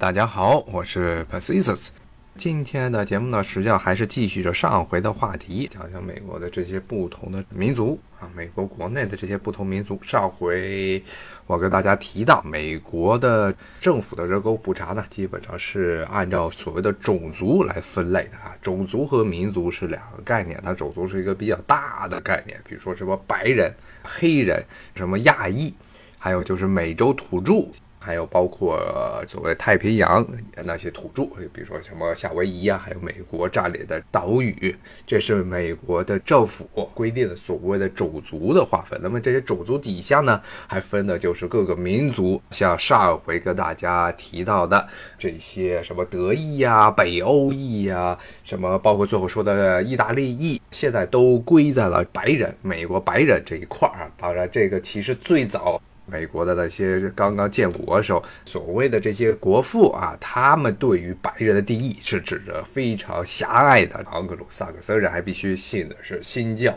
[0.00, 1.90] 大家好，我是 p a c i s s。
[2.34, 10.00] 今天的节目呢，实际上还是继续着上回的话题，讲讲美国的这些不同的民族啊，美国国内的这些不同民族。
[10.02, 11.04] 上回
[11.46, 18.56] 我跟大家提到，美国的政府的人口普查呢，基本上是按照所谓的种族来分类的啊。
[18.62, 23.70] 种族和民族是两个概念，它种族是一个比较大的概念，比如说什么白人、
[24.02, 24.64] 黑人、
[24.94, 25.74] 什么亚裔，
[26.16, 27.68] 还有就是美洲土著。
[28.02, 28.80] 还有包括
[29.28, 30.26] 所谓太平洋
[30.64, 34.74] 那些土著，比如说什么夏威夷啊，还有美国占领的岛屿，
[35.06, 38.98] 这是美国的政府规定的所谓的种族的划分。
[39.02, 44.88] 那么这些种族底下呢，还分的就是各个民族，像上回跟大家提到的
[45.18, 54.10] 这些什么德裔呀、北欧裔呀，什么包括最后说的意大利裔，现在都归在了白人、美国白人这一块儿啊。
[54.16, 55.78] 当然，这个其实最早。
[56.10, 64.02] 美国的那些刚刚建国的时候，所谓的这些国父啊，他们对于白人的定义是指着非常狭隘的。
[64.12, 66.76] 盎格鲁撒克森人还必须信的是新教，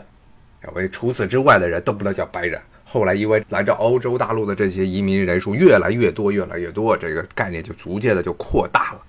[0.68, 2.60] 因为除此之外的人都不能叫白人。
[2.84, 9.00] 后来因为来自欧洲大陆的这些移民人数越来越多，越来越多，这个概念就逐渐的就扩大了。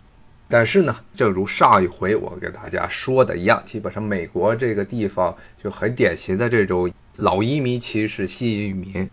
[0.48, 9.08] 但是呢，正如上一回我给大家说的一样，基本上美国这个地方就很典型的这种老移民歧视新移民。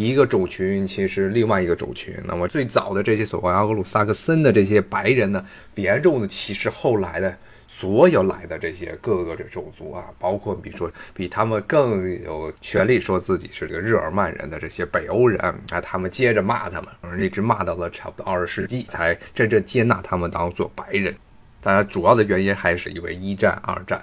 [0.00, 7.36] 一个种群其实另外一个种群，那么最早的这些所谓盎格鲁撒克森的这些白人呢，严重的歧视后来的
[7.68, 21.14] 所有来的这些各个的种族啊，包括比如说比他们更有权利说自己是这个日耳曼人的这些北欧人啊，他们接着骂他们，一直骂到了差不多二十世纪才真正接纳他们当做白人。
[21.60, 24.02] 当然，主要的原因还是因为一战、二战。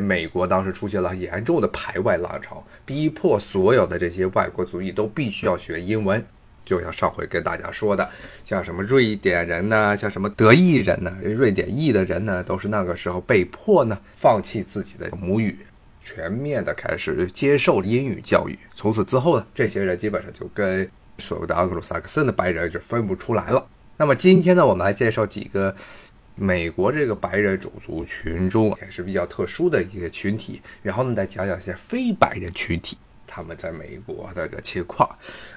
[0.00, 6.24] 美国当时出现了严重的排外浪潮，逼迫所有的这些外国族裔都必须要学英文。
[6.64, 8.08] 就像上回跟大家说的，
[8.44, 15.58] 像什么瑞典人呢，像什么德裔人呢，瑞典裔的人呢，都是那个时候被迫呢放弃自己的母语，
[16.00, 18.56] 全面的开始接受英语教育。
[18.76, 23.66] 从此之后呢，这些人基本上就跟所谓的盎格鲁撒克森的白人就分不出来了。
[23.96, 25.74] 那么今天呢，我们来介绍几个。
[26.38, 35.08] 美国这个白人种族群中也是比较特殊的一个群体，然后呢，再讲讲一些非白人群体他们在美国的个情况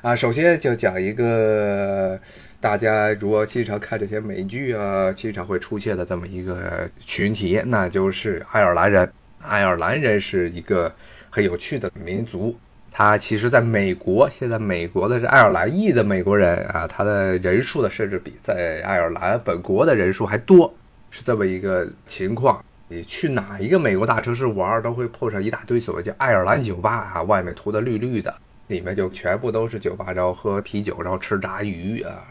[0.02, 0.16] 啊。
[0.16, 2.20] 首先就讲一个
[2.60, 9.12] 大家如果经常看这些美剧啊，经常会出现的这么一个群体，那就是爱尔兰人。
[9.40, 10.94] 爱尔兰人是一个
[11.30, 12.58] 很有趣的民族。
[12.94, 20.72] 他其实在美国，现在美国的是爱尔兰裔的美国人啊，他的人数呢，甚至比在爱尔兰本国的人数还多，
[21.10, 22.64] 是这么一个情况。
[22.90, 28.36] 你去哪一个美国大城市玩，都会碰上一大堆所谓叫爱尔兰酒吧啊，外面涂的绿绿的，
[28.68, 32.22] 里面就全部都是酒吧，然后喝啤酒，然后吃炸鱼啊，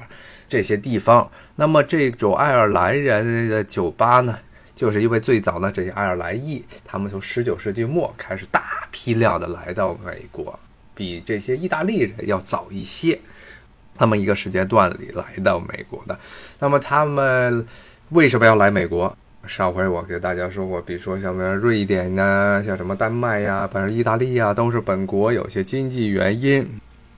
[0.46, 1.26] 这些地方。
[1.56, 4.38] 那么这种爱尔兰人的酒吧呢？
[4.76, 10.58] 就是因为最早呢，这些爱尔兰裔，他们从十九世纪末开始大批量的来到美国，
[10.94, 13.18] 比这些意大利人要早一些，
[13.98, 16.18] 那么一个时间段里来到美国的。
[16.58, 17.66] 那么他们
[18.10, 19.16] 为什么要来美国？
[19.46, 26.68] 上回我给大家说过，比如说像什么瑞典呐，像什么丹麦呀，反正意大利呀，都是本国有些经济原因，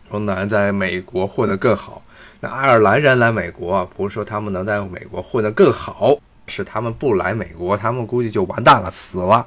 [0.09, 2.03] 说能在美国混得更好。
[2.39, 6.17] 那爱尔兰人来美国，不是说他们能在美国混得更好。
[6.49, 9.47] 是他们不来美国，他们估计就完蛋了，死了，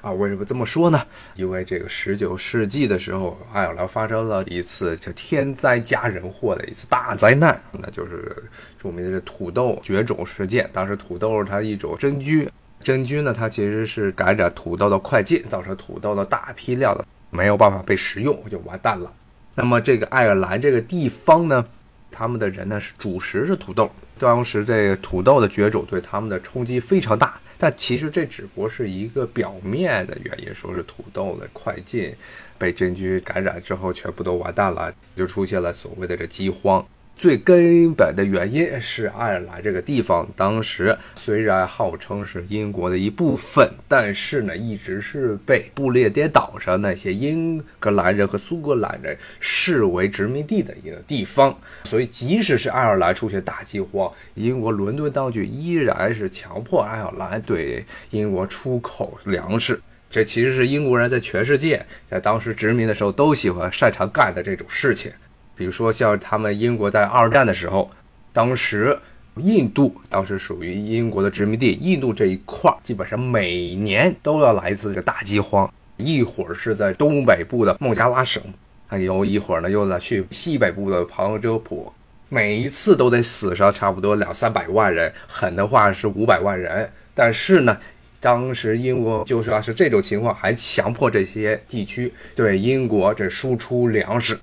[0.00, 0.12] 啊？
[0.12, 1.00] 为什么这么说呢？
[1.34, 8.42] 因为这个十九世纪的时候，爱尔兰发生了一次叫天灾加人祸的一次大灾难，那就是
[8.80, 10.68] 著名的这土豆绝种事件。
[10.72, 12.48] 当时土豆它一种真菌，
[12.82, 19.12] 真菌呢，它其实是感染土豆的快进，造成土豆的大批量的没有办法被食用，就完蛋了。
[19.54, 21.66] 那么这个爱尔兰这个地方呢，
[22.10, 23.90] 他们的人呢是主食是土豆。
[24.18, 32.14] 当时这个土豆的绝种对他们的冲击非常大，但其实这只不过是一个表面的原因，说是土豆的快进
[32.56, 36.86] 被真菌感染之后全部都完蛋了，就出现了所谓的这饥荒。
[37.18, 51.58] 最根本的原因是爱尔兰这个地方，当时虽然号称是英国的一部分，但是呢，一直是被不列颠岛上那些英格兰人和苏格兰人视为殖民地的一个地方。
[51.82, 59.80] 所以，即使是爱尔兰出现大饥荒，英国伦敦当局依然是强迫爱尔兰对英国出口粮食。
[60.08, 65.10] 这其实是英国人在全世界在当时殖民的时候都喜欢擅长干的这种事情。
[65.58, 67.90] 比如说，像他们英国在二战的时候，
[68.32, 68.96] 当时
[69.38, 78.40] 印度当时属于英国的殖民地，印度这一块基本上每年都要来自这个大饥荒，一会儿是在东北部的孟加拉省，
[78.86, 81.92] 还有一会儿呢又在去西北部的旁遮普，
[82.28, 86.88] 每一次都得死上差不多两三百万人，狠的话是五百万人。
[87.14, 87.76] 但是呢，
[88.20, 94.38] 当时英国就算是这种情况，还强迫这些地区对英国这输出粮食，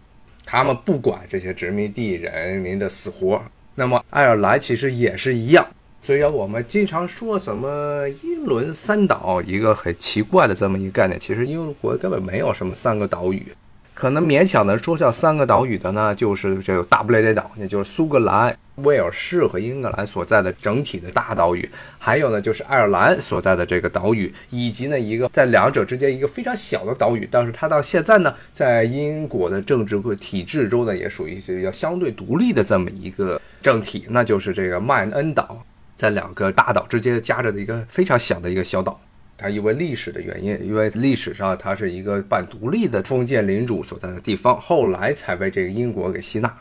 [0.46, 3.42] 他们不管这些殖民地人民的死活。
[3.74, 5.68] 那么爱尔兰其实也是一样。
[6.02, 13.46] 虽然我们经常说什么英伦三岛，一个很奇怪的这么一个概念，其实英国根本没有什么三个岛屿。
[13.94, 35.64] 可能勉强能说上三个岛屿的呢，就是这个大不列颠岛，也就是苏格兰、威尔士和英格兰所在的整体的大岛屿，还有呢就是爱尔兰所在的这个岛屿，以及呢一个在两者之间一个非常小的岛屿，但是它到现在呢，在英国的政治体制中呢，也属于这个相对独立的这么一个政体，那就是这个曼恩岛，
[35.96, 39.00] 在两个大岛之间夹着的一个非常小的一个小岛。
[39.38, 46.54] 它因为历史的原因，因为历史上它是一个半独立的封建领主所在的地方，后来才被这个英国给吸纳，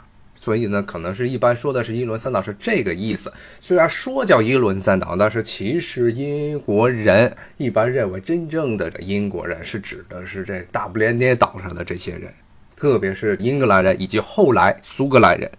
[0.44, 3.32] 所以呢，可能是一般说的是英伦三岛是这个意思。
[3.62, 12.30] 虽然说叫英伦三岛，但是其实英国人一般认为真正的英国人是指的是这大不列颠岛上的这些人，
[12.76, 15.50] 特别是英格兰人以及后来苏格兰人。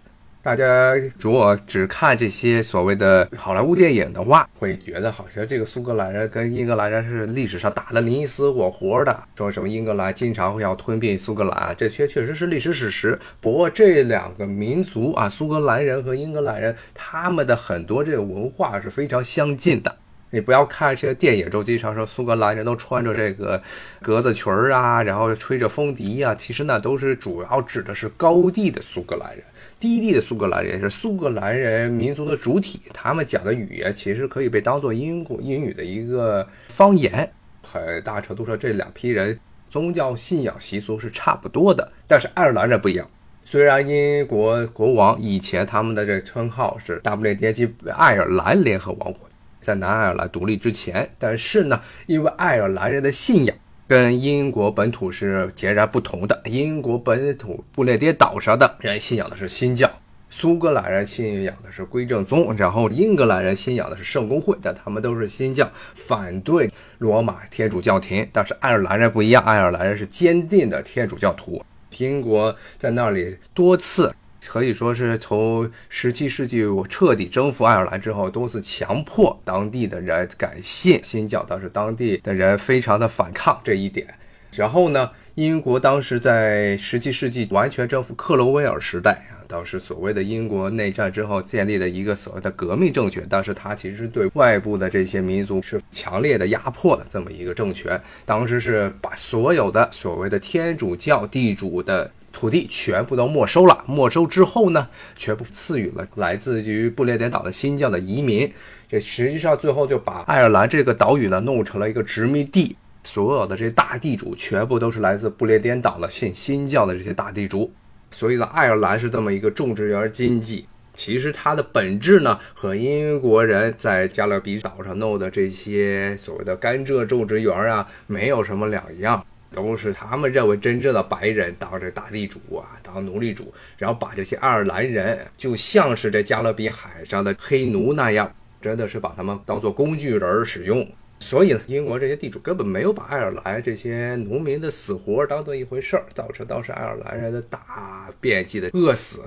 [0.46, 13.18] 大家如果只看这些所谓的好莱坞电影的话，会觉得好像这个苏格兰人跟英格兰人是历史上打得你死我活的，说什么英格兰经常会要吞并苏格兰，这确确实是历史史实。
[13.40, 19.96] 不过这两个民族啊，苏格兰人和英格兰人，他们的很多这个文化是非常相近的。
[20.36, 23.62] 你不要看这个电影中经常说苏格兰人都穿着这个
[24.02, 29.42] 格子裙儿啊，然后吹着风笛啊，其实那都是主要指的是高地的苏格兰人。
[29.80, 37.32] 低地的苏格兰人是苏格兰人民族的主体，他们讲的语言其实可以被当做英国英语的一个方言。
[37.62, 39.40] 很大程度上，这两批人
[39.70, 41.90] 宗教信仰习俗是差不多的。
[42.06, 43.08] 但是爱尔兰人不一样，
[43.42, 47.66] 虽然英国国王以前他们的这称号是大不列颠及
[47.96, 49.25] 爱尔兰联合王国，
[49.66, 53.56] 在南爱尔兰独立之前，但是呢，因为爱尔兰人的信仰。
[53.88, 56.40] 跟英国本土是截然不同的。
[56.44, 59.90] 英国本土不列颠岛上的人信仰的是新教，
[60.30, 68.28] 苏格兰人信仰的是归正宗，然后英格兰人信仰的是圣公会，但他们都是新教，反对罗马天主教廷。
[68.32, 71.60] 但是爱尔兰人不一样，爱尔兰人是坚定的天主教徒。
[71.98, 74.14] 英国在那里多次。
[74.48, 84.06] 可以说是从十七世纪我彻底征服爱尔兰之后，都是强迫当地的人改信新教，但是当地的人非常的反抗这一点。
[84.52, 98.00] 然后呢，英国当时在十七世纪完全征服克罗威尔时代啊，当时所谓的英国内战之后建立的一个所谓的革命政权，但是它其实对外部的这些民族是强烈的压迫的这么一个政权。
[98.24, 102.10] 当时是把所有的所谓的天主教地主的。
[102.36, 108.52] 土地全部都没收了，没收之后呢，全部赐予了来自于不列颠岛的新教的移民。
[108.86, 117.72] 这实际上最后就把爱尔兰这个岛屿呢弄成了一个殖民地，所有的这大地主全部都是来自不列颠岛的信新教的这些大地主。
[118.10, 120.66] 所以呢，爱尔兰是这么一个种植园经济。
[120.92, 129.24] 其实它的本质呢，和英国人在加勒比岛上弄的这些所谓的甘蔗种植园啊，没有什么两样。
[129.52, 140.86] 都是他们认为真正的白人当这大地主啊，当奴隶主，然后把这些爱尔兰人就像是这加勒比海上的黑奴那样，真的是把他们当做工具人使用。
[141.18, 149.22] 所以呢，英国这些地主根本没有把爱尔兰这些农民的死活当做一回事儿，造成当时爱尔兰人的大面积的饿死。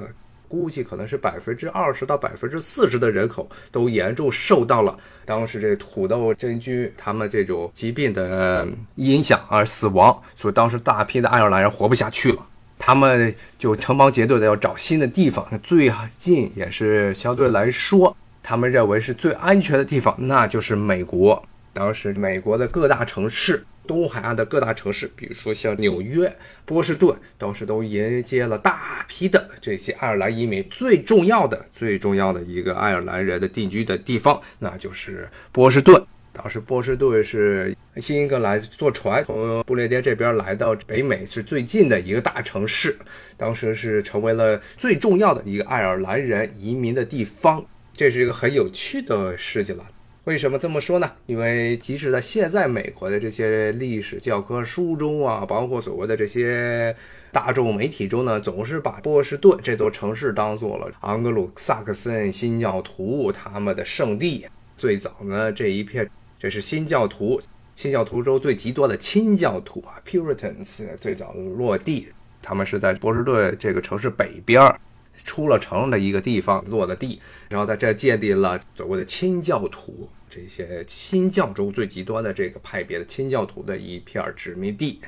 [0.49, 12.45] 估计可能是百分之二十到百分之四十的人口都严重受到了当时这土豆真菌他们这种疾病的影响而死亡，所以当时大批的爱尔兰人活不下去了，
[12.79, 21.41] 他们就成帮结队的要找新的地方，最近也是相对来说他们认为是最安全的地方，那就是美国。
[21.71, 23.63] 当时美国的各大城市。
[23.89, 26.31] 东海岸的各大城市，比如说像纽约、
[26.63, 30.63] 波士顿，当时都迎接了大批的这些爱尔兰移民。
[30.69, 35.99] 最重要的、最重要的一个爱尔兰人的定居的地方，那就是波士顿。
[36.31, 42.95] 当时波士顿是新英格兰坐船从不列颠这边来到北美是最近的一个大城市，
[43.37, 47.65] 当时是成为了最重要的一个爱尔兰人移民的地方。
[47.91, 49.83] 这是一个很有趣的事情了。
[50.29, 51.11] 为什么这么说呢？
[51.25, 56.95] 因为即使在现在美国的这些历史教科书中啊，包括所谓的这些
[57.31, 64.45] 大众媒体中呢，总是把波士顿这座城市当做了盎格鲁撒克森新教徒他们的圣地。
[64.77, 66.07] 最早呢，这一片
[66.37, 67.41] 这是新教徒，
[67.75, 72.09] 新教徒中最极端的清教徒啊，Puritans 最早落地，
[72.39, 74.79] 他们是在波士顿这个城市北边儿。
[75.25, 77.19] 出了城的一个地方落的地，
[77.49, 85.01] 然后在这建立了所谓的清教徒这些新教中最极端的这个派别的清教徒的一片殖民地，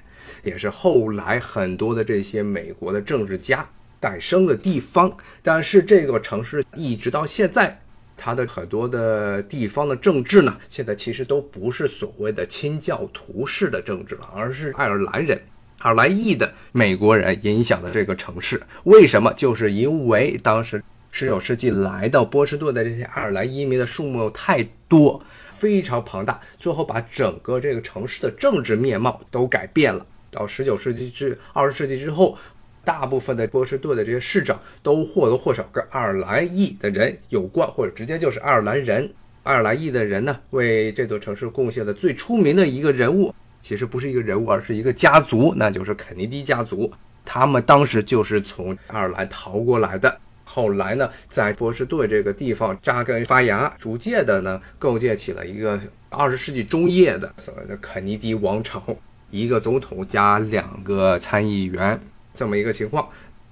[0.44, 3.68] 也是后来很多的这些美国的政治家
[4.00, 5.16] 诞生的地方。
[5.42, 7.78] 但是这个城市一直到现在。
[8.24, 15.42] 它的很多的地方的政治呢，现在其实都不是所谓的清教徒式的政治了，而是爱尔兰人、
[15.80, 18.62] 爱尔兰裔的美国人影响的这个城市。
[18.84, 19.34] 为什么？
[19.34, 30.06] 就是因为当时十九世纪来到波士顿的这些爱尔兰移民的数目太多，非常庞大，最后把整个这个城市的政治面貌都改变了。
[30.32, 32.38] 到十九世纪至二十世纪之后。
[32.84, 39.08] 大部分的波士顿的这些市长都或多或少跟爱尔兰裔的人有关，或者直接就是爱尔兰人。
[39.44, 46.92] 爱尔兰裔的人呢，为这座城市贡献的最出名的一个人物，其实不是一个人物，而是一个家族，那就是肯尼迪家族。
[47.24, 50.20] 他们当时就是从爱尔兰逃过来的，
[50.54, 55.80] 后来呢，在波士顿这个地方扎根发芽，逐渐的呢，构建起了一个
[56.10, 58.84] 二十世纪中叶的所谓的肯尼迪王朝，
[59.30, 61.98] 一个总统加两个参议员。
[62.34, 63.08] 这么一个情况，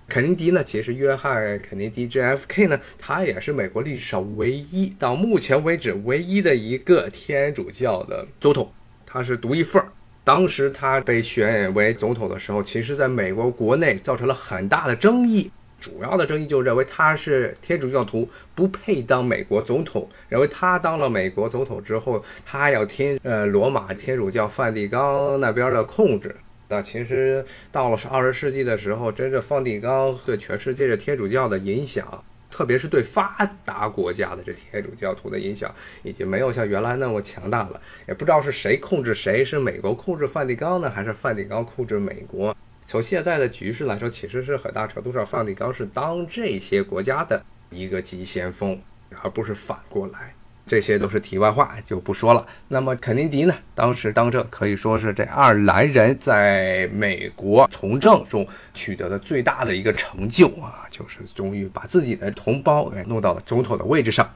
[0.09, 8.69] 肯尼迪呢，其实约翰肯尼迪 JFK 呢，他也是美国历史上唯一到目前为止唯一的一个天主教的总统，
[9.05, 9.87] 他是独一份儿。
[10.25, 26.35] 当时他被选为总统的时候，其实在美国国内造成了很大的争议，主要的争议就认为他是天主教徒，不配当美国总统，认为他当了美国总统之后，他要听呃罗马天主教梵蒂冈那边的控制。
[26.67, 37.81] 那其实到了是二十世纪的时候，真正梵蒂冈对全世界的天主教的影响，特别是对发达国家的这天主教徒的影响，已经没有像原来那么强大了。
[38.07, 42.55] 也不知道是谁控制谁，是美国控制梵蒂冈呢，还是梵蒂冈控制美国？
[42.89, 48.81] 从现在的局势来说，其实是很大程度上梵蒂冈是当这些国家的一个急先锋，
[49.21, 50.33] 而不是反过来。
[50.65, 52.43] 这些都是题外话，就不说了。
[52.67, 53.53] 那么肯尼迪呢？
[53.75, 64.27] 当时当政可以说是这爱尔兰人在美国从政中取得的最大的一个成就啊，就是终于把自己的同胞给弄到了总统的位置上。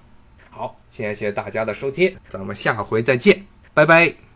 [0.51, 3.43] 好，谢谢大家的收听，咱们下回再见，
[3.73, 4.32] 拜拜。